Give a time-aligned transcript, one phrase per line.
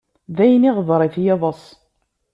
[0.35, 1.63] D ayen, iɣder-it yiḍes.